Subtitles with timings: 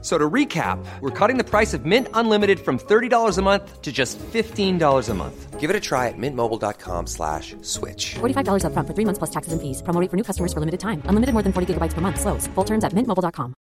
[0.00, 3.90] So to recap, we're cutting the price of Mint Unlimited from $30 a month to
[3.90, 5.58] just $15 a month.
[5.58, 8.14] Give it a try at mintmobile.com slash switch.
[8.20, 9.82] $45 upfront for three months plus taxes and fees.
[9.82, 11.02] Promo rate for new customers for limited time.
[11.10, 12.20] Unlimited more than 40 gigabytes per month.
[12.20, 12.46] Slows.
[12.54, 13.54] Full terms at mintmobile.com.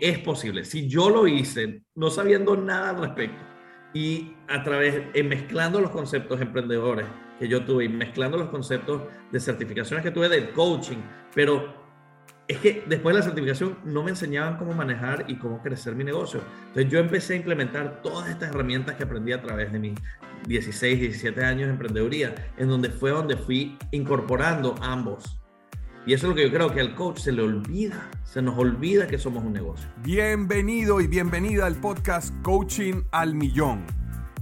[0.00, 0.64] Es posible.
[0.64, 3.44] Si yo lo hice, no sabiendo nada al respecto,
[3.92, 7.06] y a través, eh, mezclando los conceptos emprendedores
[7.38, 10.98] que yo tuve y mezclando los conceptos de certificaciones que tuve de coaching,
[11.34, 11.87] pero
[12.48, 16.02] es que después de la certificación no me enseñaban cómo manejar y cómo crecer mi
[16.02, 16.40] negocio.
[16.68, 19.94] Entonces yo empecé a implementar todas estas herramientas que aprendí a través de mis
[20.46, 25.38] 16, 17 años de emprendeduría, en donde fue donde fui incorporando ambos.
[26.06, 28.56] Y eso es lo que yo creo que al coach se le olvida, se nos
[28.56, 29.86] olvida que somos un negocio.
[30.02, 33.84] Bienvenido y bienvenida al podcast Coaching al Millón.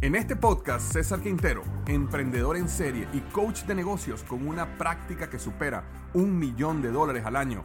[0.01, 5.29] En este podcast, César Quintero, emprendedor en serie y coach de negocios con una práctica
[5.29, 7.65] que supera un millón de dólares al año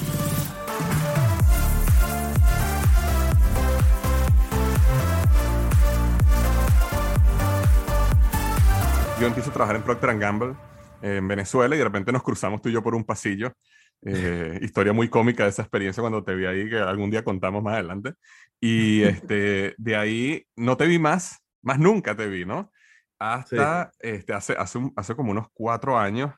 [9.21, 10.55] Yo empiezo a trabajar en Procter Gamble
[11.03, 13.53] en Venezuela y de repente nos cruzamos tú y yo por un pasillo.
[14.01, 17.61] Eh, historia muy cómica de esa experiencia cuando te vi ahí, que algún día contamos
[17.61, 18.13] más adelante.
[18.59, 22.71] Y este, de ahí no te vi más, más nunca te vi, ¿no?
[23.19, 26.33] Hasta este, hace, hace, hace como unos cuatro años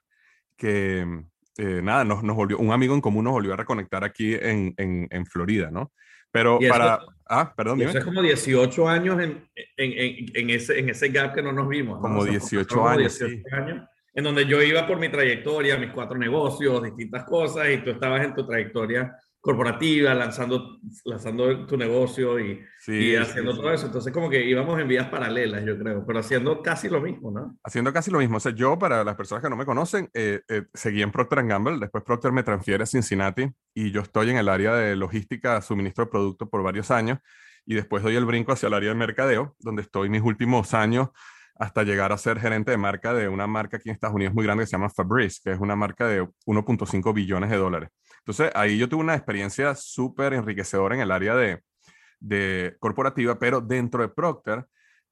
[0.57, 1.07] que,
[1.57, 4.73] eh, nada, nos, nos, volvió, un amigo en común nos volvió a reconectar aquí en,
[4.75, 5.93] en, en Florida, ¿no?
[6.33, 6.99] Pero para...
[7.29, 7.91] ah, perdón, dime.
[7.91, 11.69] Eso es como 18 años en, en, en, ese, en ese gap que no nos
[11.69, 12.01] vimos.
[12.01, 13.19] Como 18 años.
[13.19, 17.77] 18 años en donde yo iba por mi trayectoria, mis cuatro negocios, distintas cosas, y
[17.77, 23.87] tú estabas en tu trayectoria corporativa, lanzando, lanzando tu negocio y, y haciendo todo eso.
[23.87, 27.57] Entonces, como que íbamos en vías paralelas, yo creo, pero haciendo casi lo mismo, ¿no?
[27.61, 28.37] Haciendo casi lo mismo.
[28.37, 31.45] O sea, yo, para las personas que no me conocen, eh, eh, seguí en Procter
[31.45, 35.61] Gamble, después Procter me transfiere a Cincinnati y yo estoy en el área de logística,
[35.61, 37.19] suministro de productos por varios años
[37.65, 41.09] y después doy el brinco hacia el área de mercadeo, donde estoy mis últimos años
[41.55, 44.43] hasta llegar a ser gerente de marca de una marca aquí en Estados Unidos muy
[44.43, 47.89] grande que se llama Fabrice, que es una marca de 1.5 billones de dólares.
[48.19, 51.61] Entonces, ahí yo tuve una experiencia súper enriquecedora en el área de,
[52.19, 54.65] de corporativa, pero dentro de Procter,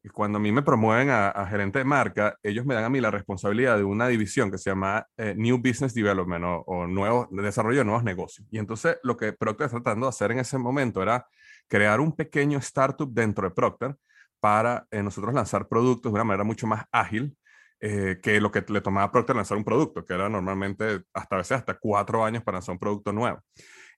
[0.09, 3.12] cuando a mí me promueven a, gerente de marca, ellos me dan a mí la
[3.12, 7.85] responsabilidad de una división que se llama eh, New Business Development o, nuevo, desarrollo de
[7.85, 8.47] nuevos negocios.
[8.50, 11.28] Y entonces lo que Procter está tratando de hacer en ese momento era
[11.68, 13.96] crear un pequeño startup dentro de Procter
[14.41, 17.38] para eh, nosotros lanzar productos de una manera mucho más ágil
[17.79, 21.35] eh, que lo que le tomaba a Procter lanzar un producto, que era normalmente hasta
[21.35, 23.40] a veces hasta cuatro años para lanzar un producto nuevo.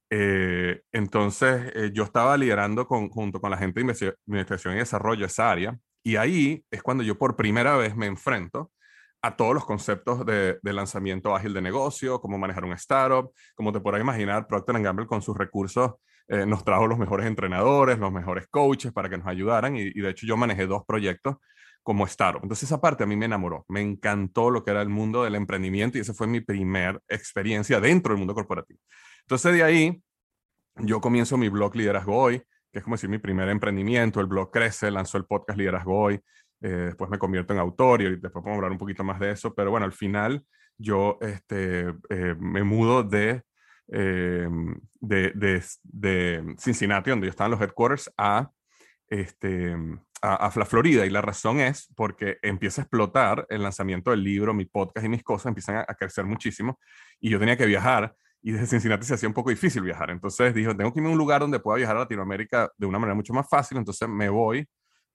[0.09, 5.49] Eh, entonces, yo estaba liderando con, junto con la gente de investigación y desarrollo esa
[5.49, 8.71] área, y ahí es cuando yo por primera vez me enfrento
[9.21, 13.71] a todos los conceptos de, de, lanzamiento ágil de negocio, cómo manejar un startup, como
[13.71, 15.93] te podrás imaginar, Procter Gamble con sus recursos
[16.27, 20.09] eh, nos trajo los mejores entrenadores, los mejores coaches para que nos ayudaran y, de
[20.09, 21.37] hecho yo manejé dos proyectos
[21.81, 22.41] como startup.
[22.43, 25.35] Entonces esa parte a mí me enamoró, me encantó lo que era el mundo del
[25.35, 28.79] emprendimiento y esa fue mi primera experiencia dentro del mundo corporativo.
[29.21, 30.01] Entonces de ahí
[30.77, 32.41] yo comienzo mi blog Liderazgo Hoy,
[32.71, 36.19] que es como decir mi primer emprendimiento, el blog crece, lanzó el podcast Liderazgo Hoy,
[36.61, 39.53] eh, después me convierto en autor y después podemos hablar un poquito más de eso,
[39.53, 40.45] pero bueno, al final
[40.77, 43.43] yo este, eh, me mudo de
[43.91, 44.47] eh,
[44.99, 48.49] de, de, de, Cincinnati, donde yo estaba en los headquarters, a,
[49.07, 49.75] este,
[50.21, 51.05] a, a, la Florida.
[51.05, 55.09] Y la razón es porque empieza a explotar el lanzamiento del libro, mi podcast y
[55.09, 56.79] mis cosas empiezan a, a crecer muchísimo.
[57.19, 60.09] Y yo tenía que viajar y desde Cincinnati se hacía un poco difícil viajar.
[60.09, 62.99] Entonces dijo, tengo que irme a un lugar donde pueda viajar a Latinoamérica de una
[62.99, 63.77] manera mucho más fácil.
[63.77, 64.67] Entonces me voy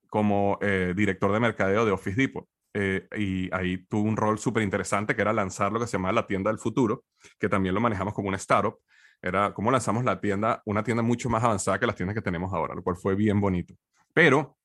[0.09, 2.49] como eh, director de mercadeo de Office Depot.
[2.75, 6.13] Eh, y ahí tuvo un rol súper interesante que era lanzar lo que se llama
[6.13, 7.05] la tienda del futuro,
[7.39, 8.79] que también lo manejamos como una startup.
[9.21, 12.53] Era cómo lanzamos la tienda, una tienda mucho más avanzada que las tiendas que tenemos
[12.53, 13.75] ahora, lo cual fue bien bonito.
[14.15, 14.57] Pero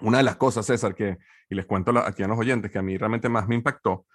[0.00, 1.18] una de las cosas, César, que,
[1.48, 4.06] y les cuento aquí a los oyentes, que a mí realmente más me impactó,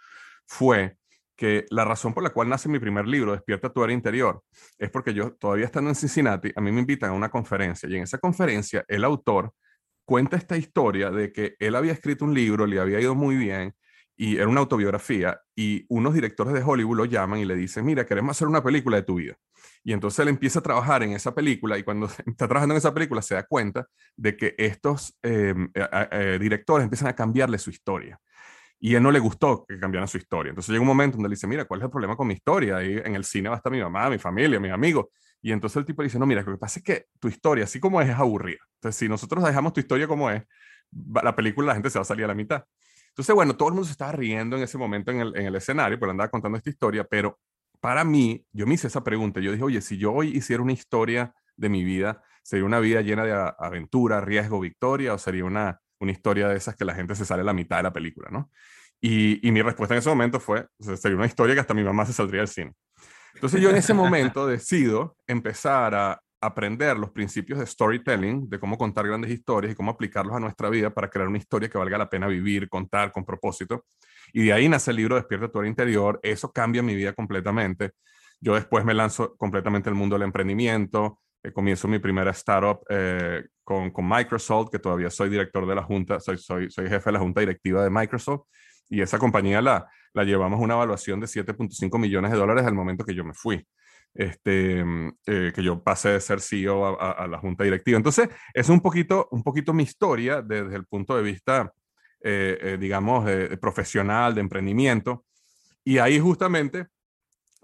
[0.46, 0.98] fue
[1.36, 4.44] que la razón por la cual nace mi primer libro, Despierta tu área interior,
[4.78, 7.96] es porque yo todavía estando en Cincinnati, a mí me invitan a una conferencia y
[7.96, 9.54] en esa conferencia el autor
[10.06, 13.76] cuenta esta historia de que él había escrito un libro, le había ido muy bien,
[14.16, 18.06] y era una autobiografía, y unos directores de Hollywood lo llaman y le dicen, mira,
[18.06, 19.36] queremos hacer una película de tu vida.
[19.84, 22.94] Y entonces él empieza a trabajar en esa película y cuando está trabajando en esa
[22.94, 28.20] película se da cuenta de que estos em, eh, directores empiezan a cambiarle su historia.
[28.80, 30.50] Y él no le gustó que cambiaran su historia.
[30.50, 32.84] Entonces llega un momento donde él dice, mira, ¿cuál es el problema con mi historia?
[32.84, 35.08] Y en el cine va a estar mi mamá, mi familia, mis amigos.
[35.44, 37.78] Y entonces el tipo dice, no, mira, lo que pasa es que tu historia, así
[37.78, 38.60] como es, es aburrida.
[38.76, 40.42] Entonces, si nosotros dejamos tu historia como es,
[41.22, 42.64] la película la gente se va a salir a la mitad.
[43.10, 45.56] Entonces, bueno, todo el mundo se estaba riendo en ese momento en el, en el
[45.56, 47.40] escenario, pero andaba contando esta historia, pero
[47.82, 49.42] para mí, yo me hice esa pregunta.
[49.42, 53.02] Yo dije, oye, si yo hoy hiciera una historia de mi vida, ¿sería una vida
[53.02, 57.16] llena de aventura, riesgo, victoria o sería una, una historia de esas que la gente
[57.16, 58.50] se sale a la mitad de la película, ¿no?
[59.02, 62.06] Y, y mi respuesta en ese momento fue, sería una historia que hasta mi mamá
[62.06, 62.74] se saldría del cine.
[63.34, 68.78] Entonces yo en ese momento decido empezar a aprender los principios de storytelling, de cómo
[68.78, 71.98] contar grandes historias y cómo aplicarlos a nuestra vida para crear una historia que valga
[71.98, 73.86] la pena vivir, contar con propósito.
[74.34, 76.20] Y de ahí nace el libro Despierta tu interior.
[76.22, 77.92] Eso cambia mi vida completamente.
[78.42, 81.22] Yo después me lanzo completamente al mundo del emprendimiento.
[81.42, 85.84] Eh, comienzo mi primera startup eh, con, con, Microsoft, que todavía soy director de la
[85.84, 88.48] junta, soy, soy, soy jefe de la junta directiva de Microsoft.
[88.90, 92.74] Y esa compañía la, la llevamos a una evaluación de 7.5 millones de dólares al
[92.74, 93.66] momento que yo me fui.
[94.16, 94.82] Este,
[95.26, 97.98] eh, que yo pasé de ser CEO a, a, la junta directiva.
[97.98, 101.74] Entonces, es un poquito, un poquito mi historia desde el punto de vista
[102.26, 105.26] eh, eh, digamos, profesional, de emprendimiento.
[105.84, 106.88] Y ahí justamente,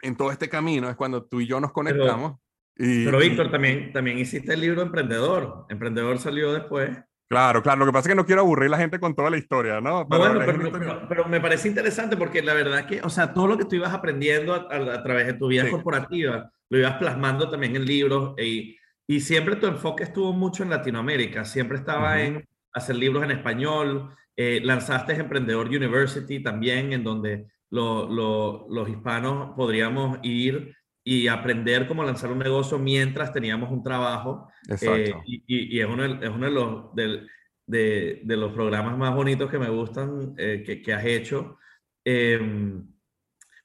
[0.01, 2.37] en todo este camino, es cuando tú y yo nos conectamos.
[2.75, 5.65] Pero, y, pero Víctor, también, también hiciste el libro Emprendedor.
[5.69, 6.97] Emprendedor salió después.
[7.29, 7.79] Claro, claro.
[7.79, 9.79] Lo que pasa es que no quiero aburrir a la gente con toda la historia,
[9.79, 10.07] ¿no?
[10.09, 10.39] Pero, bueno,
[10.71, 13.75] pero, pero, me parece interesante porque la verdad que, o sea, todo lo que tú
[13.75, 18.33] ibas aprendiendo a, a, través de tu vida corporativa, lo ibas plasmando también en libros
[18.39, 21.45] y, y, siempre tu enfoque estuvo mucho en Latinoamérica.
[21.45, 22.25] Siempre estaba uh -huh.
[22.25, 28.89] en hacer libros en español, eh, lanzaste Emprendedor University también, en donde lo, lo, los
[28.89, 30.75] hispanos podríamos ir
[31.09, 34.47] y aprender cómo lanzar un negocio mientras teníamos un trabajo.
[34.79, 37.25] Eh, y, y, es, uno, es uno de los, de,
[37.65, 41.57] de, de, los programas más bonitos que me gustan eh, que, que, has hecho.
[42.05, 42.85] Em,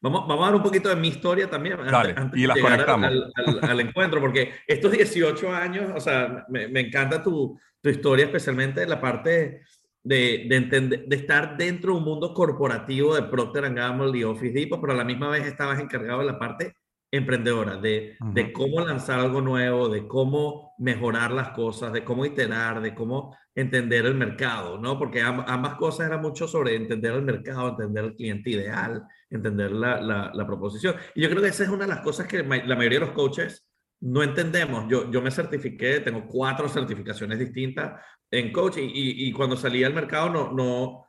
[0.00, 2.88] vamos, vamos a dar un poquito de mi historia también Dale, antes, y de llegar
[2.88, 7.90] al, al, al, encuentro, porque estos 18 años, o sea, me, me encanta tu, tu
[7.90, 9.64] historia, especialmente en la parte
[10.02, 14.54] de, de, entender, de estar dentro de un mundo corporativo de Procter Gamble y Office
[14.54, 16.74] Depot, pero a la misma vez estabas encargado de la parte
[17.16, 18.32] emprendedora, de, uh -huh.
[18.32, 23.36] de cómo lanzar algo nuevo, de cómo mejorar las cosas, de cómo iterar, de cómo
[23.54, 24.98] entender el mercado, ¿no?
[24.98, 29.70] Porque amb ambas cosas eran mucho sobre entender el mercado, entender el cliente ideal, entender
[29.70, 30.96] la, la, la, proposición.
[31.14, 33.14] Y yo creo que esa es una de las cosas que la mayoría de los
[33.14, 33.64] coaches
[34.00, 34.86] no entendemos.
[34.88, 38.00] Yo, yo me certifiqué, tengo cuatro certificaciones distintas
[38.30, 41.06] en coach y, y, y, cuando salí al mercado no, no,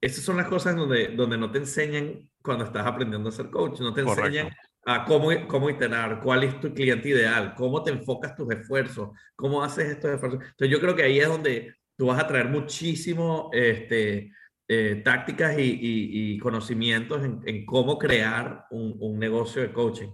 [0.00, 3.80] esas son las cosas donde, donde no te enseñan cuando estás aprendiendo a ser coach,
[3.80, 4.26] no te Correcto.
[4.26, 9.10] enseñan a cómo, cómo iterar, cuál es tu cliente ideal, cómo te enfocas tus esfuerzos,
[9.36, 10.40] cómo haces estos esfuerzos.
[10.42, 14.32] Entonces yo creo que ahí es donde tú vas a traer muchísimo este,
[14.68, 20.08] eh, tácticas y, y, y, conocimientos en, en cómo crear un, un, negocio de coaching.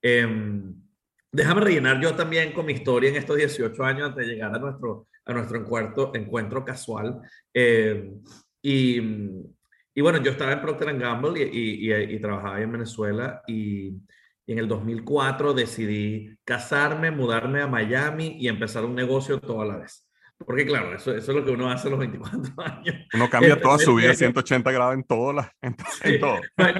[0.00, 0.26] Eh,
[1.32, 4.58] déjame rellenar yo también con mi historia en estos 18 años antes de llegar a
[4.58, 7.20] nuestro a nuestro encuentro, encuentro casual.
[7.52, 8.12] Eh,
[8.62, 9.00] y,
[9.94, 13.94] y, bueno, yo estaba en Procter Gamble y, y, y, trabajaba en Venezuela y,
[14.46, 20.06] en el 2004 decidí casarme, mudarme a Miami y empezar un negocio toda la vez.
[20.36, 22.96] Porque claro, eso, eso, es lo que uno hace a los 24 años.
[23.14, 25.32] Uno cambia toda su vida 180 grados en todo.
[25.32, 26.40] La, en, en todo.
[26.56, 26.74] No, hay,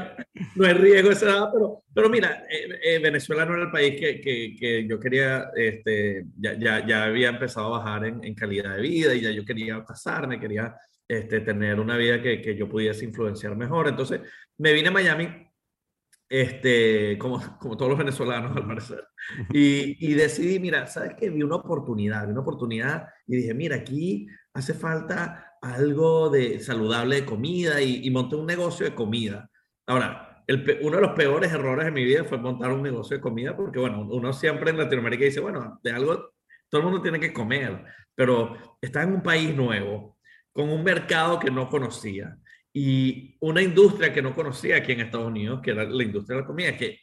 [0.56, 3.99] no, hay, riesgo esa edad, pero, pero mira, eh, eh, Venezuela no era el país
[3.99, 8.35] que, que, que yo quería, este, ya, ya, ya, había empezado a bajar en, en,
[8.35, 10.75] calidad de vida y ya yo quería casarme, quería
[11.08, 13.88] este, tener una vida que, que yo pudiese influenciar mejor.
[13.88, 14.20] Entonces
[14.58, 15.50] me vine a Miami
[16.28, 19.04] este, como, como todos los venezolanos al parecer.
[19.52, 21.30] Y, y decidí, mira, ¿sabes qué?
[21.30, 27.16] Vi una oportunidad, vi una oportunidad y dije, mira, aquí hace falta algo de saludable
[27.16, 29.50] de comida y, y monté un negocio de comida.
[29.87, 33.23] Ahora, el, uno de los peores errores de mi vida fue montar un negocio de
[33.23, 36.34] comida porque, bueno, uno siempre en Latinoamérica dice, bueno, de algo
[36.68, 37.84] todo el mundo tiene que comer,
[38.14, 40.13] pero está en un país nuevo,
[40.54, 42.38] con un mercado que no conocía
[42.73, 46.42] y una industria que no conocía aquí en Estados Unidos, que era la industria de
[46.42, 47.00] la comida, que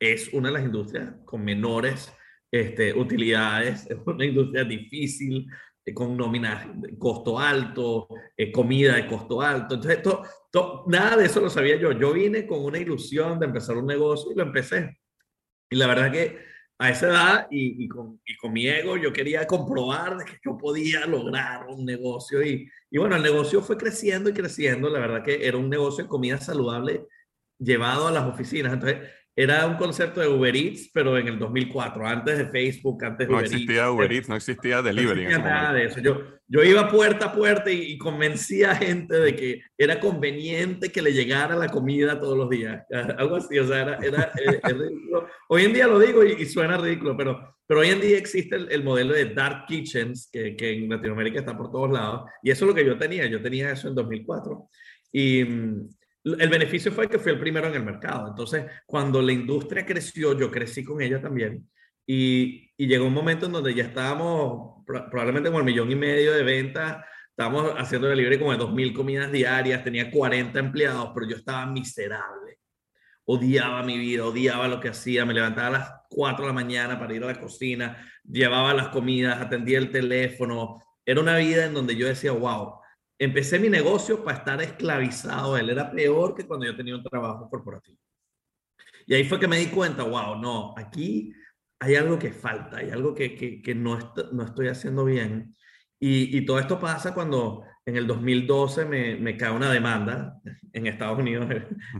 [0.00, 2.12] es una de las industrias con menores
[2.50, 5.46] este, utilidades, es una industria difícil,
[5.84, 9.74] eh, con nóminas de costo alto, eh, comida de costo alto.
[9.76, 11.92] Entonces, to, to, nada de eso lo sabía yo.
[11.92, 14.98] Yo vine con una ilusión de empezar un negocio y lo empecé.
[15.70, 16.38] Y la verdad que
[16.78, 20.58] a esa edad y, y, con, y, con, mi ego yo quería comprobar que yo
[20.58, 25.24] podía lograr un negocio y, y, bueno, el negocio fue creciendo y creciendo, la verdad
[25.24, 27.06] que era un negocio de comida saludable
[27.58, 32.06] llevado a las oficinas, entonces era un concepto de Uber Eats, pero en el 2004,
[32.06, 35.24] antes de Facebook, antes de no existía Uber Eats, no existía delivery.
[35.24, 36.00] No existía nada de eso.
[36.00, 41.02] Yo, yo iba puerta a puerta y, convencía a gente de que era conveniente que
[41.02, 42.82] le llegara la comida todos los días.
[43.18, 45.28] Algo así, o sea, era, era, eh, ridículo.
[45.50, 48.72] Hoy en día lo digo y, suena ridículo, pero, pero hoy en día existe el,
[48.72, 52.22] el modelo de Dark Kitchens, que, que, en Latinoamérica está por todos lados.
[52.42, 53.26] Y eso es lo que yo tenía.
[53.26, 54.70] Yo tenía eso en 2004.
[55.12, 55.88] Y mm,
[56.34, 58.28] el beneficio fue que fui el primero en el mercado.
[58.28, 61.68] Entonces, cuando la industria creció, yo crecí con ella también.
[62.04, 66.42] Y, llegó un momento en donde ya estábamos probablemente con el millón y medio de
[66.42, 67.04] ventas.
[67.30, 69.84] Estábamos haciendo delivery como de 2.000 comidas diarias.
[69.84, 72.58] Tenía 40 empleados, pero yo estaba miserable.
[73.24, 75.24] Odiaba mi vida, odiaba lo que hacía.
[75.24, 78.88] Me levantaba a las 4 de la mañana para ir a la cocina, llevaba las
[78.88, 80.80] comidas, atendía el teléfono.
[81.04, 82.80] Era una vida en donde yo decía, wow,
[83.18, 85.56] empecé mi negocio para estar esclavizado.
[85.56, 87.98] Él era peor que cuando yo tenía un trabajo corporativo.
[89.06, 91.32] Y ahí fue que me di cuenta, wow, no, aquí
[91.78, 93.98] hay algo que falta, hay algo que, que, que no,
[94.32, 95.54] no estoy haciendo bien.
[95.98, 100.34] Y, y, todo esto pasa cuando en el 2012 me, me cae una demanda
[100.72, 101.48] en Estados Unidos,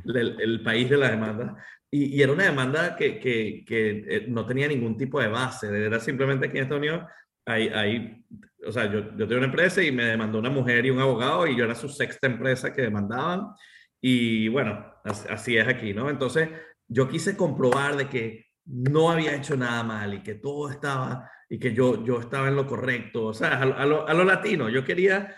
[0.05, 1.57] el, el país de la demanda,
[1.91, 5.69] y, y, era una demanda que, que, que, eh, no tenía ningún tipo de base,
[5.69, 7.05] era simplemente que en Estados Unidos
[7.47, 8.25] hay, hay
[8.67, 11.47] o sea, yo, yo tengo una empresa y me demandó una mujer y un abogado
[11.47, 13.55] y yo era su sexta empresa que demandaban.
[14.01, 16.11] Y bueno, así es aquí, ¿no?
[16.11, 16.49] Entonces,
[16.89, 21.59] yo quise comprobar de que no había hecho nada mal y que todo estaba y
[21.59, 24.85] que yo, yo estaba en lo correcto, o sea, a, lo, a lo, latino, yo
[24.85, 25.33] quería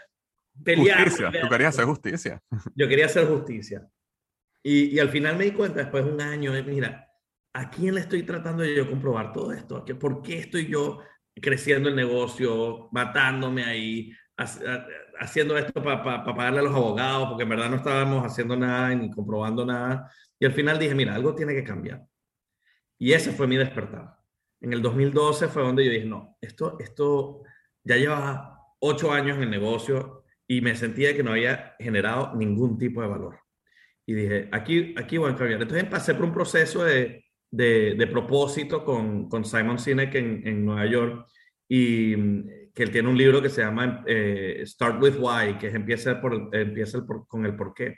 [0.64, 1.04] pelear.
[1.04, 2.42] Justicia, tú querías hacer justicia.
[2.74, 3.86] Yo quería hacer justicia.
[4.62, 7.06] Y, y, al final me di cuenta, después de un año, mira,
[7.52, 9.84] ¿a quién le estoy tratando de yo comprobar todo esto?
[9.84, 11.00] ¿Por qué estoy yo
[11.40, 14.12] creciendo el negocio, matándome ahí,
[15.18, 19.10] haciendo esto para pagarle a los abogados, porque en verdad no estábamos haciendo nada ni
[19.10, 20.10] comprobando nada.
[20.38, 22.04] Y al final dije, mira, algo tiene que cambiar.
[22.98, 24.16] Y ese fue mi despertar.
[24.60, 27.42] En el 2012 fue donde yo dije, no, esto, esto
[27.84, 32.78] ya lleva ocho años en el negocio y me sentía que no había generado ningún
[32.78, 33.40] tipo de valor.
[34.06, 35.62] Y dije, aquí, aquí voy a cambiar.
[35.62, 40.64] Entonces pasé por un proceso de, de, de propósito con, con, Simon Sinek en, en,
[40.64, 41.26] Nueva York
[41.68, 45.68] y mm, que él tiene un libro que se llama eh, Start with Why, que
[45.68, 47.96] es empieza, por, empieza el por, con el por qué.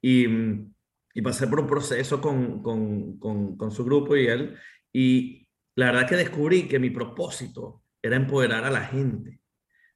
[0.00, 0.74] Y, mm,
[1.14, 4.56] y, pasé por un proceso con, con, con, con su grupo y él,
[4.92, 9.40] y la verdad que descubrí que mi propósito era empoderar a la gente,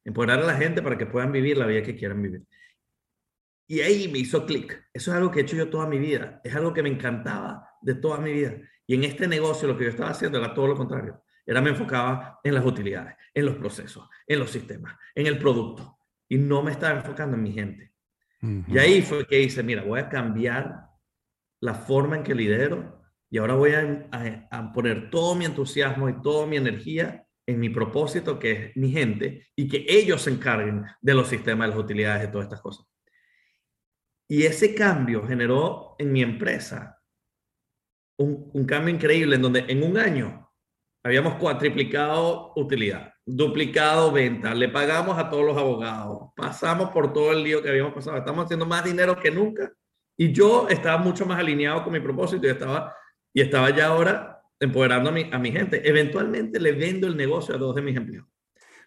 [0.04, 2.44] empoderar a la gente para que puedan vivir la vida que quieran vivir.
[3.66, 4.88] Y ahí me hizo clic.
[4.92, 6.40] Eso es algo que he hecho yo toda mi vida.
[6.44, 8.56] Es algo que me encantaba de toda mi vida.
[8.86, 11.22] Y en este negocio lo que yo estaba haciendo era todo lo contrario.
[11.46, 15.98] Era me enfocaba en las utilidades, en los procesos, en los sistemas, en el producto.
[16.28, 17.92] Y no me estaba enfocando en mi gente.
[18.68, 20.88] Y ahí fue que hice, mira, voy a cambiar
[21.60, 24.06] la forma en que lidero y ahora voy a,
[24.50, 28.90] a, poner todo mi entusiasmo y toda mi energía en mi propósito, que es mi
[28.90, 32.60] gente, y que ellos se encarguen de los sistemas, de las utilidades, de todas estas
[32.60, 32.86] cosas.
[34.28, 37.02] Y ese cambio generó en mi empresa
[38.18, 40.50] un, un, cambio increíble en donde en un año
[41.02, 47.42] habíamos cuatriplicado utilidad, duplicado venta, le pagamos a todos los abogados, pasamos por todo el
[47.42, 49.72] lío que habíamos pasado, estamos haciendo más dinero que nunca
[50.16, 52.94] y yo estaba mucho más alineado con mi propósito y estaba,
[53.32, 55.86] y estaba ya ahora empoderando a mi, a mi gente.
[55.88, 58.28] Eventualmente le vendo el negocio a dos de mis empleados.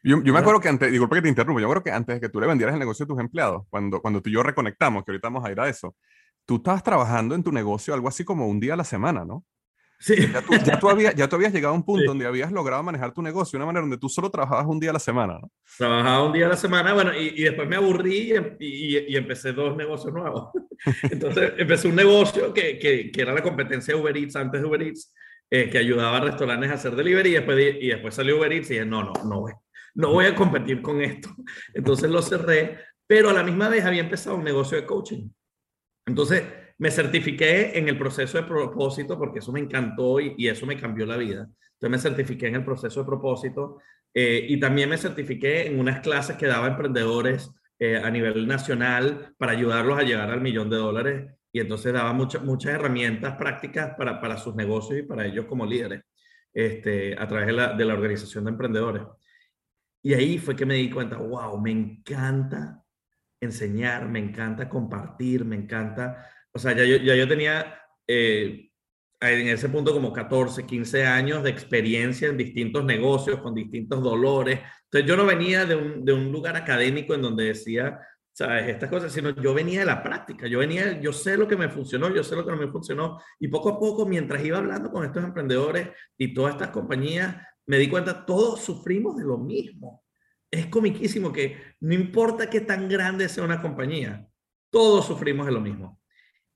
[0.04, 2.22] Yo, yo, me acuerdo que antes, disculpa que te interrumpa, yo creo que antes de
[2.22, 5.04] que tú le vendieras el negocio a tus empleados, cuando, cuando tú y yo reconectamos,
[5.04, 5.96] que ahorita vamos a ir a eso,
[6.48, 9.46] tú estabas trabajando en tu negocio algo así como un día a la semana, ¿no?
[10.00, 10.16] Sí.
[10.32, 12.08] Ya tú, ya tú, habías, ya tú habías llegado a un punto sí.
[12.08, 14.92] donde habías logrado manejar tu negocio de una manera donde tú solo trabajabas un día
[14.92, 15.52] a la semana, ¿no?
[15.78, 19.16] Trabajaba un día a la semana, bueno, y, y después me aburrí y, y, y,
[19.16, 20.52] empecé dos negocios nuevos.
[21.12, 24.68] Entonces, empecé un negocio que, que, que, era la competencia de Uber Eats antes de
[24.68, 25.14] Uber Eats,
[25.50, 28.70] eh, que ayudaba a restaurantes a hacer delivery y después, y después salió Uber Eats
[28.70, 29.54] y dije, no, no, no voy,
[29.96, 31.30] no voy a competir con esto.
[31.74, 32.78] Entonces lo cerré,
[33.08, 35.28] pero a la misma vez había empezado un negocio de coaching.
[36.08, 36.44] Entonces,
[36.80, 40.80] me certifiqué en el proceso de propósito porque eso me encantó y, y, eso me
[40.80, 41.48] cambió la vida.
[41.74, 43.80] Entonces me certifiqué en el proceso de propósito
[44.14, 49.36] eh, y también me certifiqué en unas clases que daba emprendedores eh, a nivel nacional
[49.38, 53.96] para ayudarlos a llegar al millón de dólares y entonces daba muchas muchas herramientas prácticas
[53.96, 56.02] para, para sus negocios y para ellos como líderes
[56.54, 59.04] este, a través la, de la organización de emprendedores.
[60.02, 62.84] Y ahí fue que me di cuenta, wow, me encanta
[63.40, 68.72] enseñar, me encanta compartir, me encanta o sea, ya yo, ya yo tenía, eh,
[69.22, 74.62] en ese punto como 14, 15 años de experiencia en distintos negocios, con distintos dolores.
[74.86, 78.00] Entonces yo no venía de un, de un lugar académico en donde decía,
[78.34, 81.58] sabes, estas cosas, sino yo venía de la práctica, yo venía, yo sé lo que
[81.58, 84.58] me funcionó, yo sé lo que no me funcionó, y poco a poco, mientras iba
[84.58, 87.36] hablando con estos emprendedores y todas estas compañías,
[87.68, 90.07] me di cuenta, todos sufrimos de lo mismo.
[90.50, 94.28] Es comiquísimo que no importa qué tan grande sea una compañía,
[94.70, 96.00] todos sufrimos de lo mismo.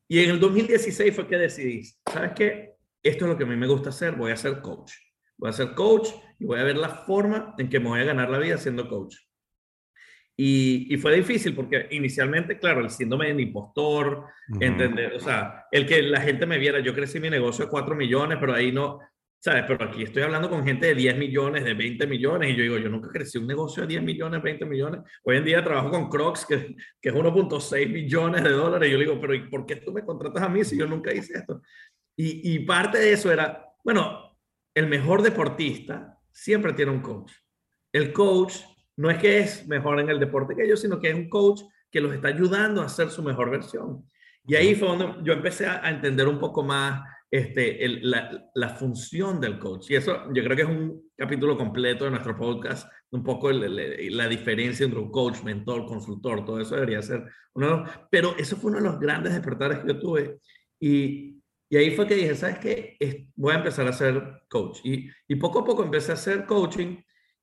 [0.08, 2.76] Y en el 2016 fue que decidí, ¿sabes qué?
[3.04, 4.94] Esto es lo que a mí me gusta hacer, voy a ser coach.
[5.38, 8.06] Voy a ser coach y voy a ver la forma en que me voy a
[8.06, 9.16] ganar la vida siendo coach.
[10.44, 14.26] Y, fue difícil porque inicialmente, claro, el síndrome del impostor,
[14.60, 17.96] entender, o sea, el que la gente me viera, yo crecí mi negocio de 4
[17.96, 19.00] millones, pero ahí no,
[19.42, 19.64] ¿sabes?
[19.68, 22.78] Pero aquí estoy hablando con gente de 10 millones, de 20 millones, y yo digo,
[22.78, 25.02] yo nunca crecí un negocio de 10 millones, 20 millones.
[25.24, 29.00] Hoy en día trabajo con Crocs, que, que es 1.6 millones de dólares, y yo
[29.00, 31.62] digo, pero ¿y por qué tú me contratas a mí si yo nunca hice esto?
[32.16, 34.38] Y, y parte de eso era, bueno,
[34.76, 37.32] el mejor deportista siempre tiene un coach.
[37.92, 38.58] El coach
[38.98, 41.62] no es que es mejor en el deporte que ellos, sino que es un coach
[41.90, 44.06] que los está ayudando a hacer su mejor versión.
[44.46, 49.58] Y ahí fue donde yo empecé a, entender un poco más este, la, función del
[49.58, 49.90] coach.
[49.90, 54.28] Y eso yo creo que es un capítulo completo de nuestro podcast, un poco la
[54.28, 57.24] diferencia entre un coach, mentor, consultor, todo eso debería ser
[57.54, 57.86] uno.
[58.10, 60.40] Pero eso fue uno de los grandes despertares que yo tuve.
[60.78, 62.98] Y, y ahí fue que dije, ¿sabes qué?
[63.36, 64.80] Voy a empezar a ser coach.
[64.84, 66.98] Y, y poco a poco empecé a hacer coaching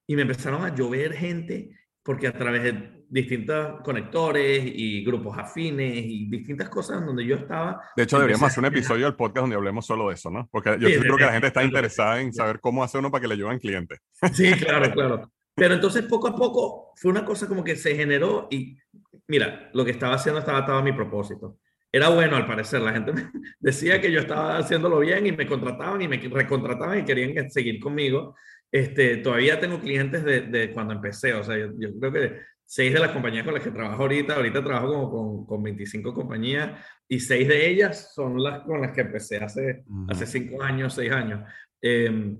[0.06, 1.70] y me empezaron a llover gente
[2.08, 7.82] porque a través de distintos conectores y grupos afines y distintas cosas donde yo estaba.
[7.94, 10.48] De hecho, deberíamos hacer un episodio del podcast donde hablemos solo de eso, ¿no?
[10.50, 13.28] Porque yo creo que la gente está interesada en saber cómo hace uno para que
[13.28, 13.98] le lleven clientes.
[14.32, 15.30] Sí, claro, claro.
[15.54, 18.78] Pero entonces poco a poco fue una cosa como que se generó y
[19.26, 21.58] mira, lo que estaba haciendo estaba atado a mi propósito.
[21.92, 23.12] Era bueno al parecer, la gente
[23.60, 27.78] decía que yo estaba haciéndolo bien y me contrataban y me recontrataban y querían seguir
[27.78, 28.34] conmigo.
[28.70, 33.00] Este, todavía tengo clientes de, de cuando empecé, o sea, yo, creo que seis de
[33.00, 37.18] las compañías con las que trabajo ahorita, ahorita trabajo como con, con 25 compañías y
[37.20, 41.48] seis de ellas son las con las que empecé hace, hace cinco años, seis años.
[41.80, 42.38] Em,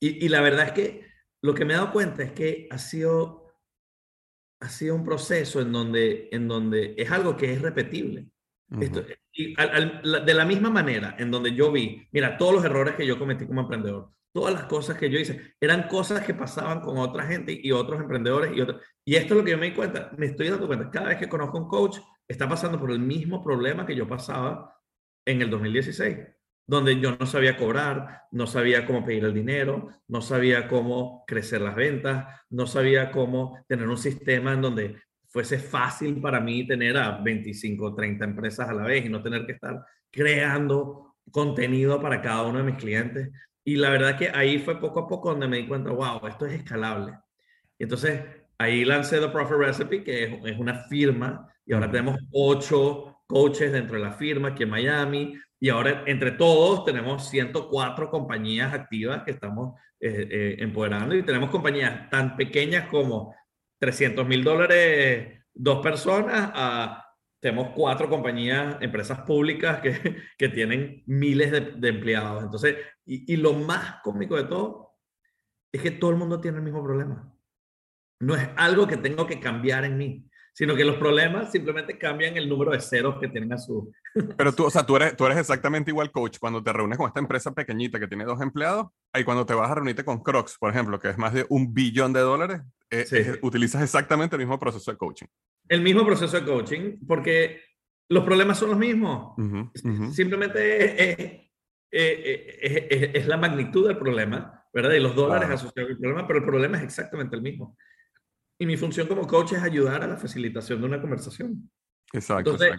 [0.00, 1.06] y, y, la verdad es que
[1.42, 3.52] lo que me he dado cuenta es que ha sido,
[4.60, 8.26] ha sido un proceso en donde, en donde es algo que es repetible.
[8.80, 9.04] Esto,
[9.56, 13.46] de la misma manera en donde yo vi, mira, todos los errores que yo cometí
[13.46, 17.58] como emprendedor, todas las cosas que yo hice, eran cosas que pasaban con otra gente
[17.60, 18.82] y otros emprendedores y otros.
[19.04, 21.18] Y esto es lo que yo me di cuenta, me estoy dando cuenta, cada vez
[21.18, 21.98] que conozco a un coach,
[22.28, 24.76] está pasando por el mismo problema que yo pasaba
[25.26, 26.18] en el 2016,
[26.66, 31.60] donde yo no sabía cobrar, no sabía cómo pedir el dinero, no sabía cómo crecer
[31.60, 36.96] las ventas, no sabía cómo tener un sistema en donde fuese fácil para mí tener
[36.96, 42.00] a 25 o 30 empresas a la vez y no tener que estar creando contenido
[42.00, 43.30] para cada uno de mis clientes.
[43.64, 46.46] Y la verdad que ahí fue poco a poco donde me di cuenta, wow, esto
[46.46, 47.12] es escalable.
[47.78, 48.22] Y entonces
[48.58, 53.72] ahí lancé The Profit Recipe, que es, es una firma, y ahora tenemos ocho coaches
[53.72, 55.34] dentro de la firma aquí en Miami.
[55.60, 61.50] Y ahora entre todos tenemos 104 compañías activas que estamos eh, eh, empoderando y tenemos
[61.50, 63.34] compañías tan pequeñas como
[63.80, 66.52] 300 mil dólares dos personas
[67.40, 69.92] tenemos cuatro compañías, empresas públicas que,
[70.38, 72.44] que tienen miles de, de empleados.
[72.44, 74.94] Entonces, y, y, lo más cómico de todo
[75.72, 77.34] es que todo el mundo tiene el mismo problema.
[78.20, 80.29] No es algo que tengo que cambiar en mí,
[80.60, 83.90] sino que los problemas simplemente cambian el número de ceros que tienen a su...
[84.36, 87.06] Pero tú, o sea, tú eres, tú eres exactamente igual coach cuando te reúnes con
[87.06, 90.58] esta empresa pequeñita que tiene dos empleados y cuando te vas a reunirte con Crocs,
[90.58, 94.58] por ejemplo, que es más de un billón de dólares, eh, utilizas exactamente el mismo
[94.58, 95.28] proceso de coaching.
[95.66, 97.62] El mismo proceso de coaching, porque
[98.10, 99.34] los problemas son los mismos.
[100.12, 101.48] Simplemente
[101.90, 104.92] es, es, la magnitud del problema, ¿verdad?
[104.92, 107.78] Y los dólares asociados al problema, pero el problema es exactamente el mismo.
[108.60, 111.70] Y mi función como coach es ayudar a la facilitación de una conversación.
[112.12, 112.50] Exacto.
[112.50, 112.78] Entonces,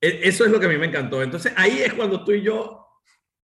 [0.00, 1.20] e, eso es lo que a mí me encantó.
[1.20, 2.86] Entonces, ahí es cuando tú y yo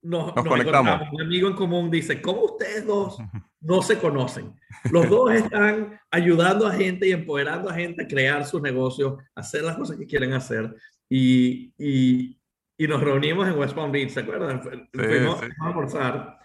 [0.02, 1.08] nos, nos, conectamos.
[1.14, 3.18] Un amigo en común dice, ¿cómo ustedes dos
[3.62, 4.54] no se conocen?
[4.92, 9.40] Los dos están ayudando a gente y empoderando a gente a crear sus negocios, a
[9.40, 10.76] hacer las cosas que quieren hacer.
[11.10, 12.38] Y, y,
[12.78, 14.62] y nos reunimos en West Palm Beach, ¿se acuerdan?
[14.92, 16.40] Fuimos a almorzar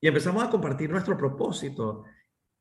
[0.00, 2.04] y empezamos a compartir nuestro propósito.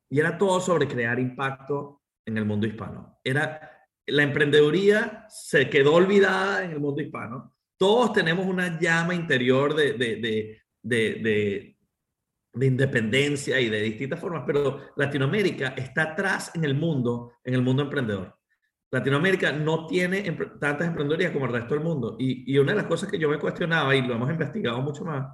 [0.09, 3.19] Y era todo sobre crear impacto en el mundo hispano.
[3.23, 3.69] Era
[4.05, 9.91] la emprendeduría se quedó olvidada en el mundo hispano todos tenemos una llama interior de,
[9.93, 11.75] de, de,
[12.53, 17.61] de, independencia y de distintas formas, pero Latinoamérica está atrás en el mundo, en el
[17.61, 18.37] mundo emprendedor.
[18.89, 20.21] Latinoamérica no tiene
[20.61, 22.15] tantas emprendedorías como el resto del mundo.
[22.17, 25.03] Y, y, una de las cosas que yo me cuestionaba, y lo hemos investigado mucho
[25.03, 25.27] más,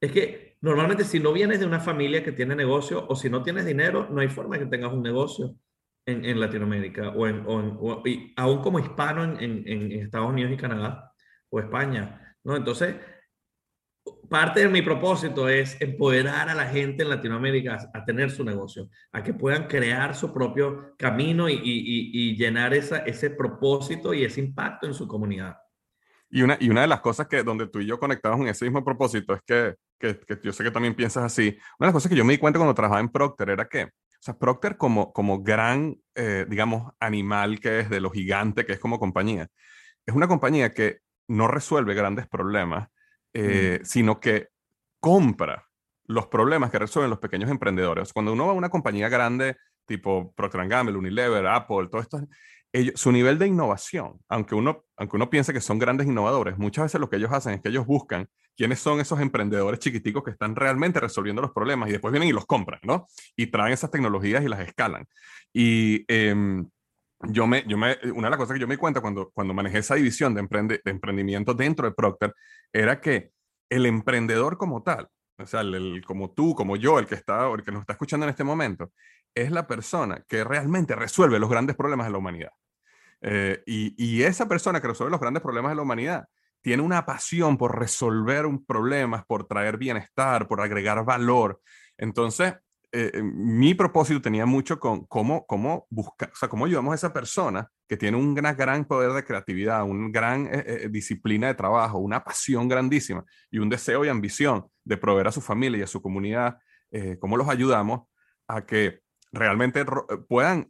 [0.00, 3.42] es que normalmente si no vienes de una familia que tiene negocio o si no
[3.42, 5.56] tienes dinero, no hay forma de que tengas un negocio
[6.06, 11.12] en, en Latinoamérica o, en, o, y aún como hispano en, Estados Unidos y Canadá
[11.50, 12.36] o España.
[12.44, 12.56] ¿no?
[12.56, 12.96] Entonces,
[14.28, 18.88] parte de mi propósito es empoderar a la gente en Latinoamérica a, tener su negocio,
[19.12, 24.40] a que puedan crear su propio camino y, y, llenar esa, ese propósito y ese
[24.40, 25.56] impacto en su comunidad.
[26.30, 28.64] Y una, y una de las cosas que donde tú y yo conectamos en ese
[28.64, 31.56] mismo propósito es que, que, que, yo sé que también piensas así.
[31.78, 33.84] Una de las cosas que yo me di cuenta cuando trabajaba en Procter era que,
[33.84, 33.88] o
[34.20, 38.80] sea, Procter como, como gran, eh, digamos, animal que es de lo gigante que es
[38.80, 39.48] como compañía,
[40.04, 42.88] es una compañía que no resuelve grandes problemas,
[43.32, 44.48] eh, sino que
[44.98, 45.64] compra
[46.06, 48.12] los problemas que resuelven los pequeños emprendedores.
[48.12, 52.20] Cuando uno va a una compañía grande, tipo Procter Gamble, Unilever, Apple, todo esto,
[52.72, 56.86] ellos, su nivel de innovación, aunque uno, aunque uno piense que son grandes innovadores, muchas
[56.86, 60.30] veces lo que ellos hacen es que ellos buscan quiénes son esos emprendedores chiquiticos que
[60.30, 63.06] están realmente resolviendo los problemas y después vienen y los compran, ¿no?
[63.36, 65.06] Y traen esas tecnologías y las escalan.
[65.52, 66.68] Y em,
[67.28, 69.54] yo me, yo me, una de las cosas que yo me di cuenta cuando, cuando
[69.54, 72.34] manejé esa división de, emprende, de emprendimiento dentro de Procter
[72.72, 73.30] era que
[73.70, 77.62] el emprendedor como tal, o sea, el, como tú, como yo, el que, está, el
[77.62, 78.92] que nos está escuchando en este momento,
[79.34, 82.50] es la persona que realmente resuelve los grandes problemas de la humanidad.
[83.22, 86.24] Eh, y, y, esa persona que resuelve los grandes problemas de la humanidad
[86.62, 91.60] tiene una pasión por resolver un problema, por traer bienestar, por agregar valor.
[91.98, 92.54] Entonces,
[92.94, 96.94] eh, eh, mi propósito tenía mucho con cómo, cómo buscar, o sea, cómo ayudamos a
[96.94, 101.54] esa persona que tiene un gran, gran poder de creatividad, una gran eh, disciplina de
[101.54, 105.82] trabajo, una pasión grandísima y un deseo y ambición de proveer a su familia y
[105.82, 106.58] a su comunidad,
[107.20, 108.02] cómo los ayudamos
[108.46, 109.00] a que
[109.32, 109.82] realmente
[110.28, 110.68] puedan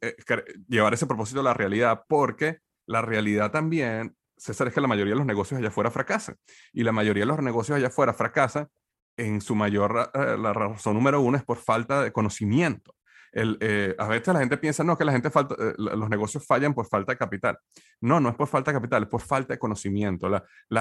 [0.68, 5.12] llevar ese propósito a la realidad, porque la realidad también, César, es que la mayoría
[5.12, 6.36] de los negocios allá afuera fracasan.
[6.72, 8.68] Y la mayoría de los negocios allá afuera fracasan
[9.16, 12.94] en su mayor, eh, la razón número uno es por falta de conocimiento.
[13.32, 16.46] El, eh, a veces la gente piensa, no, que la gente falta, eh, los negocios
[16.46, 17.58] fallan por falta de capital.
[18.00, 20.28] No, no es por falta de capital, es por falta de conocimiento.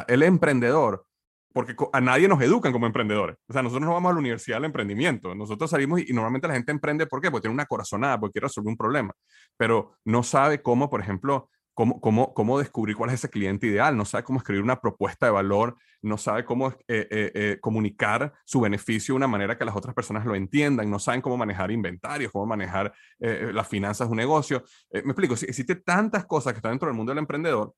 [0.07, 1.05] El emprendedor,
[1.53, 3.37] porque a nadie nos educan como emprendedores.
[3.47, 5.33] O sea, nosotros no vamos a la universidad del emprendimiento.
[5.33, 7.31] Nosotros salimos y, y, normalmente la gente emprende, ¿por qué?
[7.31, 9.13] Porque tiene una corazonada, porque quiere resolver un problema,
[9.55, 13.95] pero no sabe cómo, por ejemplo, cómo, cómo, cómo descubrir cuál es ese cliente ideal,
[13.95, 18.33] no sabe cómo escribir una propuesta de valor, no sabe cómo eh, eh, eh, comunicar
[18.45, 21.71] su beneficio de una manera que las otras personas lo entiendan, no saben cómo manejar
[21.71, 24.63] inventarios, cómo manejar las finanzas de un negocio.
[24.91, 27.73] me explico, existen tantas cosas que están dentro del mundo del emprendedor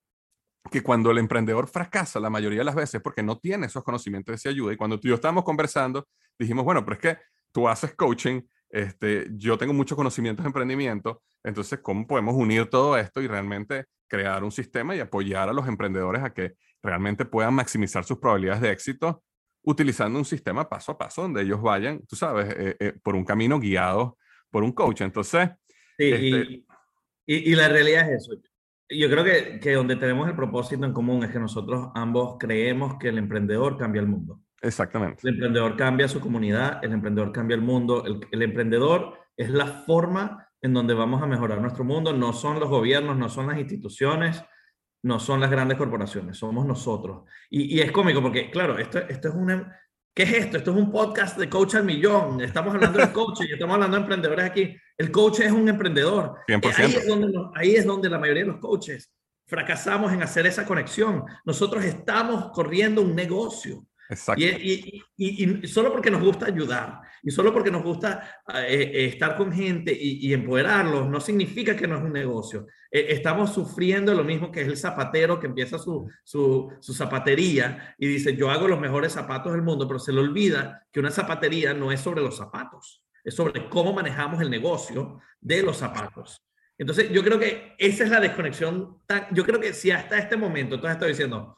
[0.71, 4.32] que cuando el emprendedor fracasa la mayoría de las veces porque no tiene esos conocimientos
[4.32, 6.08] de esa ayuda y cuando tú y yo estábamos conversando
[6.39, 7.17] dijimos, bueno, pero es que
[7.51, 8.41] tú haces coaching,
[8.73, 13.86] este, yo tengo muchos conocimientos de emprendimiento, entonces, ¿cómo podemos unir todo esto y realmente
[14.07, 18.62] crear un sistema y apoyar a los emprendedores a que realmente puedan maximizar sus probabilidades
[18.62, 19.23] de éxito
[19.62, 23.23] utilizando un sistema paso a paso donde ellos vayan, tú sabes, eh, eh, por un
[23.23, 24.17] camino guiado
[24.49, 25.01] por un coach?
[25.01, 25.49] Entonces...
[25.95, 26.65] Sí, este
[27.27, 28.41] y, y, la realidad es eso.
[28.89, 32.95] Yo creo que, que donde tenemos el propósito en común es que nosotros ambos creemos
[32.99, 34.41] que el emprendedor cambia el mundo.
[34.63, 35.28] Exactamente.
[35.28, 39.67] El emprendedor cambia su comunidad, el emprendedor cambia el mundo, el, el, emprendedor es la
[39.67, 43.58] forma en donde vamos a mejorar nuestro mundo, no son los gobiernos, no son las
[43.58, 44.41] instituciones,
[45.04, 47.23] no son las grandes corporaciones, somos nosotros.
[47.49, 49.80] Y, y es cómico porque, claro, esto, esto es una...
[50.15, 50.58] ¿Qué es esto?
[50.58, 52.39] Esto es un podcast de coach al millón.
[52.39, 54.78] Estamos hablando de coaching y estamos hablando de emprendedores aquí.
[54.95, 56.36] El coach es un emprendedor.
[56.47, 56.73] 100%.
[56.78, 59.12] Ahí es, donde, ahí es donde la mayoría de los coaches
[59.47, 61.26] fracasamos en hacer esa conexión.
[61.45, 63.88] Nosotros estamos corriendo un negocio.
[64.09, 64.43] Exacto.
[64.43, 69.51] Y, solo porque nos gusta ayudar y solo porque nos gusta eh, eh, estar con
[69.51, 72.67] gente y, empoderarlos, no significa que no es un negocio.
[72.91, 77.95] Eh, estamos sufriendo lo mismo que es el zapatero que empieza su, su, su, zapatería
[77.97, 81.11] y dice, yo hago los mejores zapatos del mundo, pero se le olvida que una
[81.11, 86.43] zapatería no es sobre los zapatos, es sobre cómo manejamos el negocio de los zapatos.
[86.77, 88.97] Entonces, yo creo que esa es la desconexión.
[89.31, 91.55] Yo creo que si hasta este momento tú estás diciendo,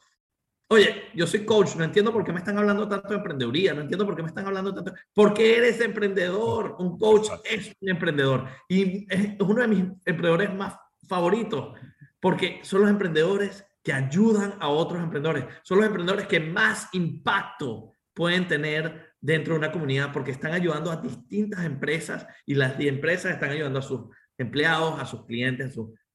[0.68, 3.82] Oye, yo soy coach, no entiendo por qué me están hablando tanto de emprendeduría, no
[3.82, 4.92] entiendo por qué me están hablando tanto.
[5.14, 8.48] Porque eres emprendedor, un coach es un emprendedor.
[8.68, 10.76] Y es uno de mis emprendedores más
[11.06, 11.78] favoritos,
[12.18, 17.92] porque son los emprendedores que ayudan a otros emprendedores, son los emprendedores que más impacto
[18.12, 23.32] pueden tener dentro de una comunidad, porque están ayudando a distintas empresas y las empresas
[23.32, 24.00] están ayudando a sus
[24.36, 25.72] empleados, a sus clientes, a,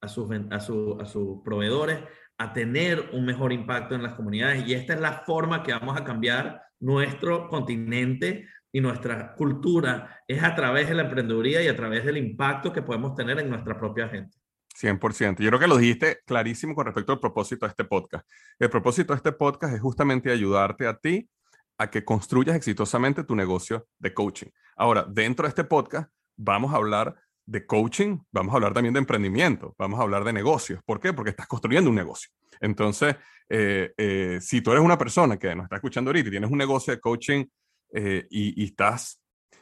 [0.10, 2.00] sus, a, sus, a sus proveedores
[2.42, 4.68] a tener un mejor impacto en las comunidades.
[4.68, 10.42] Y esta es la forma que vamos a cambiar nuestro continente y nuestra cultura, es
[10.42, 13.78] a través de la emprendeduría y a través del impacto que podemos tener en nuestra
[13.78, 14.38] propia gente.
[14.80, 15.44] 100%.
[15.44, 18.28] Yo creo que lo dijiste clarísimo con respecto al propósito de este podcast.
[18.58, 21.30] El propósito de este podcast es justamente ayudarte a ti
[21.78, 24.48] a que construyas exitosamente tu negocio de coaching.
[24.78, 27.16] Ahora, dentro de este podcast vamos a hablar
[27.52, 30.82] de coaching, vamos a hablar también de emprendimiento, vamos a hablar de negocios.
[30.86, 31.14] ¿Por qué?
[31.14, 32.30] Porque estás construyendo un negocio.
[32.60, 33.16] Entonces,
[33.50, 36.58] eh, eh, si tú eres una persona que nos está escuchando ahorita y tienes un
[36.58, 37.46] negocio de coaching
[37.94, 39.22] eh, y, y, estás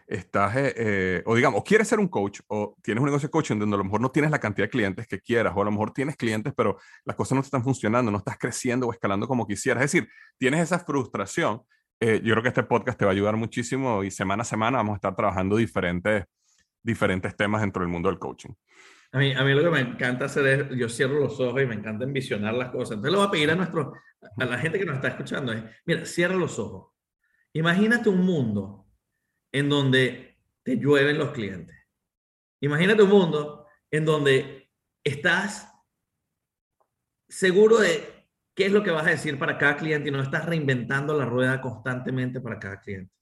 [0.09, 3.31] estás, eh, eh, o digamos, o quieres ser un coach, o tienes un negocio de
[3.31, 5.65] coaching donde a lo mejor no tienes la cantidad de clientes que quieras, o a
[5.65, 8.91] lo mejor tienes clientes, pero las cosas no te están funcionando, no estás creciendo o
[8.91, 9.83] escalando como quisieras.
[9.83, 11.61] Es decir, tienes esa frustración.
[11.99, 14.77] Eh, yo creo que este podcast te va a ayudar muchísimo y semana a semana
[14.77, 16.25] vamos a estar trabajando diferentes,
[16.83, 18.53] diferentes temas dentro del mundo del coaching.
[19.11, 21.65] A mí, a mí lo que me encanta hacer es, yo cierro los ojos y
[21.65, 22.97] me encanta envisionar las cosas.
[22.97, 23.93] Entonces le voy a pedir a, nuestro,
[24.37, 26.93] a la gente que nos está escuchando, es, mira, cierra los ojos.
[27.53, 28.87] Imagínate un mundo
[29.51, 31.75] en donde te llueven los clientes.
[32.61, 34.69] Imagínate un mundo en donde
[35.03, 35.73] estás
[37.27, 40.45] seguro de qué es lo que vas a decir para cada cliente y no estás
[40.45, 43.13] reinventando la rueda constantemente para cada cliente.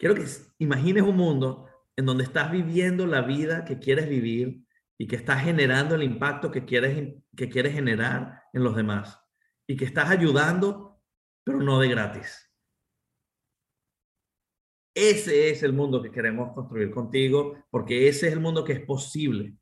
[0.00, 0.24] Quiero que
[0.56, 4.64] imagines un mundo en donde estás viviendo la vida que quieres vivir
[4.96, 9.20] y que estás generando el impacto que quieres, que quieres generar en los demás
[9.66, 11.02] y que estás ayudando,
[11.44, 12.50] pero no de gratis.
[14.94, 18.80] Ese es el mundo que queremos construir contigo, porque ese es el mundo que es
[18.80, 19.54] posible.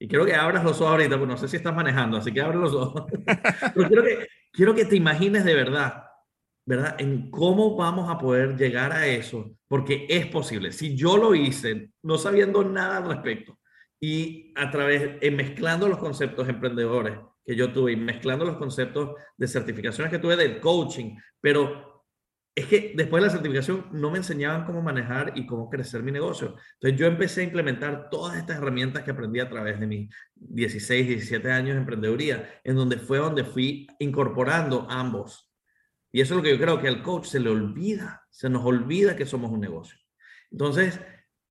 [0.00, 2.40] Y quiero que abras los ojos ahorita, porque no sé si estás manejando, así que
[2.40, 3.04] abre los ojos.
[3.74, 6.03] Pero quiero que, quiero que te imagines de verdad,
[6.66, 6.96] ¿verdad?
[6.98, 10.72] En cómo vamos a poder llegar a eso, porque es posible.
[10.72, 13.58] Si yo lo hice, no sabiendo nada al respecto,
[14.00, 19.14] y a través, en mezclando los conceptos emprendedores que yo tuve, y mezclando los conceptos
[19.36, 21.94] de certificaciones que tuve del coaching, pero
[22.56, 26.12] es que después de la certificación no me enseñaban cómo manejar y cómo crecer mi
[26.12, 26.54] negocio.
[26.74, 31.08] Entonces yo empecé a implementar todas estas herramientas que aprendí a través de mis 16,
[31.08, 35.50] 17 años de emprendeduría, en donde fue donde fui incorporando ambos.
[36.14, 38.64] Y eso es lo que yo creo que al coach se le olvida, se nos
[38.64, 39.98] olvida que somos un negocio.
[40.48, 41.00] Entonces,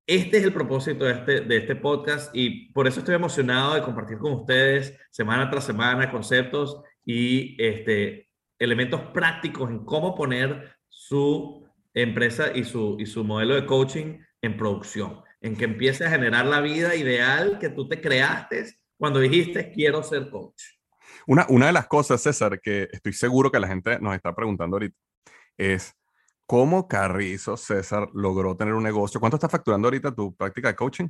[0.07, 3.81] este es el propósito de este, de este podcast y por eso estoy emocionado de
[3.81, 11.67] compartir con ustedes semana tras semana conceptos y este, elementos prácticos en cómo poner su
[11.93, 16.45] empresa y su, y su modelo de coaching en producción, en que empiece a generar
[16.45, 20.63] la vida ideal que tú te creaste cuando dijiste quiero ser coach.
[21.27, 24.75] Una, una de las cosas, César, que estoy seguro que la gente nos está preguntando
[24.75, 24.95] ahorita,
[25.57, 25.93] es
[26.45, 29.19] cómo Carrizo César logró tener un negocio.
[29.19, 31.09] ¿Cuánto está facturando ahorita tu práctica de coaching?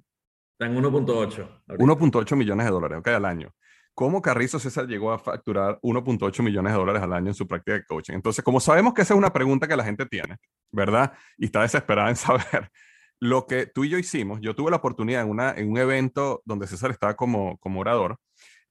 [0.59, 1.63] Está en 1.8.
[1.67, 3.53] 1.8 millones de dólares, ok, al año
[3.93, 7.73] cómo Carrizo César llegó a facturar 1.8 millones de dólares al año en su práctica
[7.77, 8.13] de coaching.
[8.13, 10.37] Entonces, como sabemos que esa es una pregunta que la gente tiene,
[10.71, 11.13] ¿verdad?
[11.37, 12.71] Y está desesperada en saber
[13.19, 14.41] lo que tú y yo hicimos.
[14.41, 18.17] Yo tuve la oportunidad en, una, en un evento donde César estaba como, como orador.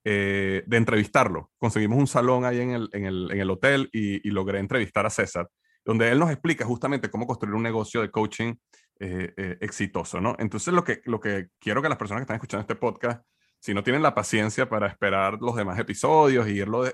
[0.05, 1.51] Eh, de entrevistarlo.
[1.57, 5.09] Conseguimos un salón ahí en el, en el, en el hotel y, logré entrevistar a
[5.09, 5.47] César,
[5.85, 8.53] donde él nos explica justamente cómo construir un negocio de coaching
[8.99, 10.35] eh, eh, exitoso, ¿no?
[10.39, 13.23] Entonces, lo que, lo que quiero que las personas que están escuchando este podcast
[13.63, 16.93] si no tienen la paciencia para esperar los demás episodios y irlo, de,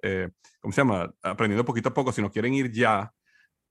[0.00, 1.12] eh, ¿cómo se llama?
[1.24, 3.10] Aprendiendo poquito a poco, si no quieren ir ya,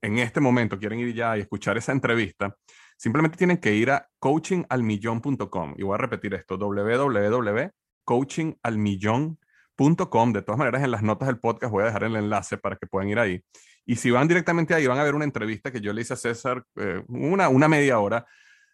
[0.02, 2.54] en este momento quieren ir ya y escuchar esa entrevista,
[2.98, 5.74] simplemente tienen que ir a coachingalmillón.com.
[5.78, 6.58] Y voy a repetir esto,
[8.06, 10.32] www.coachingalmillón.com.
[10.32, 12.86] De todas maneras, en las notas del podcast voy a dejar el enlace para que
[12.86, 13.42] puedan ir ahí.
[13.86, 16.16] Y si van directamente ahí, van a ver una entrevista que yo le hice a
[16.16, 18.26] César, eh, una, una media hora,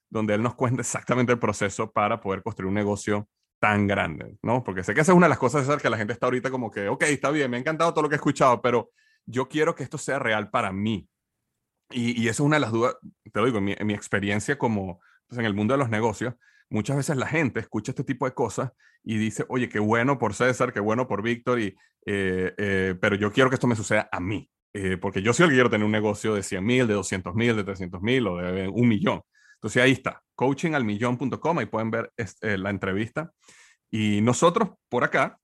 [0.09, 4.65] donde él nos cuenta exactamente el proceso para poder construir un negocio tan grande, ¿no?
[4.65, 6.51] Porque sé que esa es una de las cosas esas que la gente está ahorita
[6.51, 8.91] como que, ok, está bien, me ha encantado todo lo que he escuchado, pero
[9.27, 11.09] yo quiero que esto sea real para mí.
[11.91, 12.97] Y, y eso es una de las dudas,
[13.33, 16.35] te lo digo, en mi, mi experiencia como pues, en el mundo de los negocios,
[16.71, 20.35] muchas veces la gente escucha este tipo de cosas y dice, oye, qué bueno por
[20.35, 21.75] César, qué bueno por Víctor, eh,
[22.07, 25.51] eh, pero yo quiero que esto me suceda a mí, eh, porque yo soy el
[25.51, 28.37] que quiero tener un negocio de 100 mil, de 200 mil, de 300 mil o
[28.37, 29.21] de un millón.
[29.55, 33.33] Entonces ahí está, coachingalmillón.com, ahí pueden ver este, la entrevista.
[33.91, 35.39] Y nosotros por acá,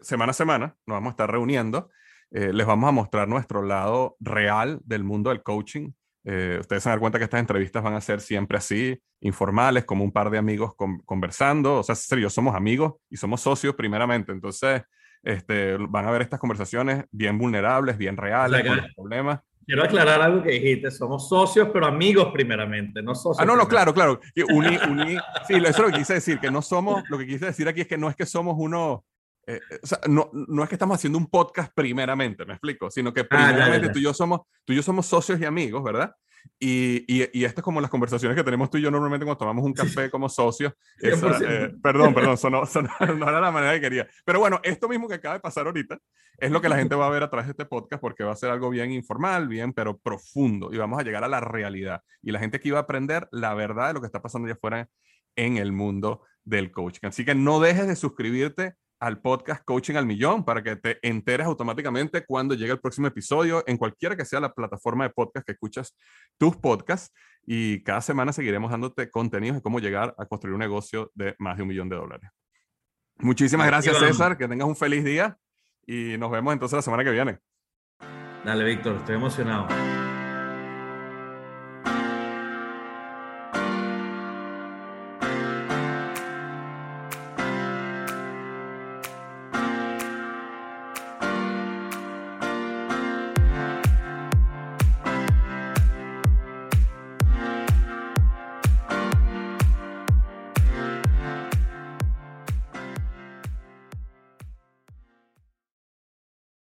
[0.00, 1.90] semana a semana, nos vamos a estar reuniendo.
[2.30, 5.90] Les vamos a mostrar nuestro lado real del mundo del coaching.
[6.24, 10.04] Eh, ustedes se dan cuenta que estas entrevistas van a ser siempre así, informales, como
[10.04, 10.72] un par de amigos
[11.04, 11.76] conversando.
[11.76, 14.32] O sea, serio, somos amigos y somos socios primeramente.
[14.32, 14.82] Entonces,
[15.22, 19.40] este, van a ver estas conversaciones bien vulnerables, bien reales, con los problemas.
[19.66, 23.38] Quiero aclarar algo que dijiste, somos socios, pero amigos primeramente, no socios.
[23.38, 24.18] Ah, no, no, claro, claro.
[24.48, 27.46] Uní, uní, sí, eso es lo que quise decir, que no somos, lo que quise
[27.46, 29.04] decir aquí es que no es que somos uno,
[29.48, 33.14] eh, o sea, no, no es que estamos haciendo un podcast primeramente, me explico, sino
[33.14, 36.14] que primeramente ah, tú, y yo somos, tú y yo somos socios y amigos, ¿verdad?
[36.60, 39.64] Y, y, esto es como las conversaciones que tenemos tú y yo normalmente cuando tomamos
[39.64, 40.74] un café como socios.
[41.00, 42.36] Eh, perdón, perdón,
[43.18, 44.08] no era la manera que quería.
[44.24, 45.98] Pero bueno, esto mismo que acaba de pasar ahorita
[46.36, 48.32] es lo que la gente va a ver a través de este podcast porque va
[48.32, 50.70] a ser algo bien informal, bien, pero profundo.
[50.72, 52.02] Y vamos a llegar a la realidad.
[52.22, 54.54] Y la gente aquí va a aprender la verdad de lo que está pasando allá
[54.54, 54.88] afuera
[55.36, 57.08] en el mundo del coaching.
[57.08, 61.46] Así que no dejes de suscribirte al podcast Coaching al Millón para que te enteres
[61.46, 65.52] automáticamente cuando llegue el próximo episodio en cualquiera que sea la plataforma de podcast que
[65.52, 65.96] escuchas
[66.36, 67.14] tus podcasts
[67.46, 71.56] y cada semana seguiremos dándote contenidos de cómo llegar a construir un negocio de más
[71.56, 72.30] de un millón de dólares.
[73.18, 75.36] Muchísimas gracias César, que tengas un feliz día
[75.86, 77.38] y nos vemos entonces la semana que viene.
[78.44, 79.97] Dale Víctor, estoy emocionado.